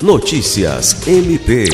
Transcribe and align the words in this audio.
Notícias 0.00 1.08
MP. 1.08 1.64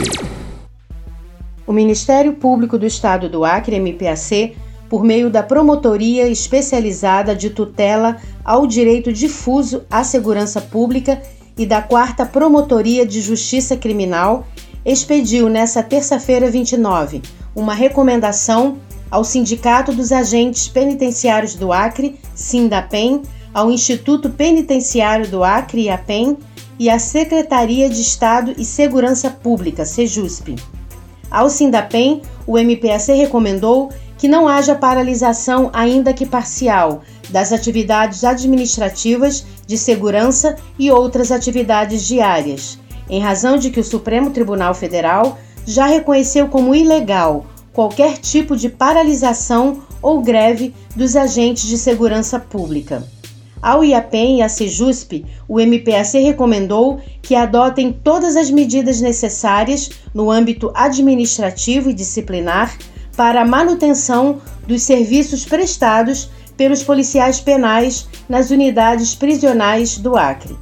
O 1.67 1.75
Ministério 1.75 2.33
Público 2.33 2.79
do 2.79 2.87
Estado 2.87 3.29
do 3.29 3.45
Acre, 3.45 3.77
MPAC, 3.77 4.57
por 4.89 5.05
meio 5.05 5.29
da 5.29 5.43
Promotoria 5.43 6.27
Especializada 6.27 7.37
de 7.37 7.51
Tutela 7.51 8.17
ao 8.43 8.67
Direito 8.67 9.13
Difuso 9.13 9.83
à 9.91 10.03
Segurança 10.03 10.59
Pública 10.59 11.21
e 11.59 11.67
da 11.67 11.83
Quarta 11.83 12.25
Promotoria 12.25 13.05
de 13.05 13.21
Justiça 13.21 13.77
Criminal, 13.77 14.47
expediu 14.87 15.51
nesta 15.51 15.83
terça-feira 15.83 16.51
29 16.51 17.21
uma 17.55 17.75
recomendação 17.75 18.79
ao 19.11 19.23
Sindicato 19.23 19.93
dos 19.93 20.13
Agentes 20.13 20.67
Penitenciários 20.67 21.57
do 21.57 21.75
Acre, 21.75 22.19
SINDAPEN, 22.35 23.21
ao 23.53 23.71
Instituto 23.71 24.31
Penitenciário 24.31 25.29
do 25.29 25.45
Acre, 25.45 25.83
IAPEN, 25.83 26.39
e 26.79 26.91
à 26.91 26.99
Secretaria 26.99 27.89
de 27.89 28.01
Estado 28.01 28.55
e 28.57 28.65
Segurança 28.65 29.31
Pública, 29.31 29.85
SEJUSP. 29.85 30.57
Ao 31.31 31.49
SINDAPEN, 31.49 32.23
o 32.47 32.59
MPAC 32.59 33.13
recomendou 33.13 33.91
que 34.19 34.29
não 34.29 34.49
haja 34.49 34.75
paralisação, 34.75 35.71
ainda 35.73 36.13
que 36.13 36.25
parcial, 36.25 37.03
das 37.31 37.53
atividades 37.53 38.25
administrativas, 38.25 39.45
de 39.67 39.77
segurança 39.77 40.57
e 40.79 40.91
outras 40.91 41.33
atividades 41.33 42.07
diárias, 42.07 42.79
em 43.09 43.21
razão 43.21 43.57
de 43.57 43.71
que 43.71 43.81
o 43.81 43.85
Supremo 43.85 44.31
Tribunal 44.31 44.75
Federal 44.75 45.39
já 45.67 45.87
reconheceu 45.87 46.49
como 46.49 46.75
ilegal 46.75 47.47
qualquer 47.73 48.19
tipo 48.19 48.57
de 48.57 48.69
paralisação 48.69 49.83
ou 50.01 50.23
greve 50.23 50.75
dos 50.95 51.17
agentes 51.17 51.67
de 51.67 51.77
segurança 51.77 52.39
pública. 52.39 53.03
Ao 53.65 53.83
IAPEM 53.83 54.41
e 54.41 54.43
à 54.43 54.49
Sejusp, 54.51 55.25
o 55.49 55.59
MPAC 55.59 56.19
recomendou 56.19 57.01
que 57.23 57.35
adotem 57.35 57.91
todas 57.91 58.37
as 58.37 58.51
medidas 58.51 59.01
necessárias 59.01 59.89
no 60.13 60.31
âmbito 60.31 60.71
administrativo 60.75 61.89
e 61.89 61.95
disciplinar 61.95 62.77
para 63.17 63.41
a 63.41 63.45
manutenção 63.47 64.43
dos 64.69 64.83
serviços 64.83 65.47
prestados 65.47 66.29
pelos 66.59 66.83
policiais 66.83 67.41
penais 67.41 68.07
nas 68.29 68.51
unidades 68.51 69.15
prisionais 69.15 69.97
do 69.97 70.15
Acre. 70.15 70.55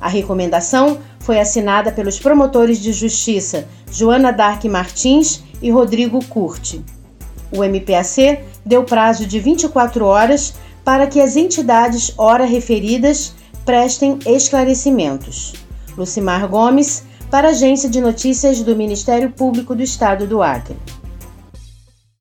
A 0.00 0.06
recomendação 0.08 0.98
foi 1.18 1.40
assinada 1.40 1.90
pelos 1.90 2.20
promotores 2.20 2.78
de 2.78 2.92
justiça 2.92 3.66
Joana 3.90 4.32
Dark 4.32 4.64
Martins 4.66 5.42
e 5.60 5.72
Rodrigo 5.72 6.24
Curti. 6.26 6.84
O 7.50 7.64
MPAC 7.64 8.38
deu 8.64 8.84
prazo 8.84 9.26
de 9.26 9.40
24 9.40 10.04
horas 10.04 10.54
para 10.88 11.06
que 11.06 11.20
as 11.20 11.36
entidades 11.36 12.14
ora 12.16 12.46
referidas 12.46 13.34
prestem 13.66 14.18
esclarecimentos. 14.24 15.52
Lucimar 15.98 16.48
Gomes, 16.48 17.04
para 17.30 17.48
a 17.48 17.50
Agência 17.50 17.90
de 17.90 18.00
Notícias 18.00 18.62
do 18.62 18.74
Ministério 18.74 19.30
Público 19.30 19.74
do 19.74 19.82
Estado 19.82 20.26
do 20.26 20.42
Acre. 20.42 20.78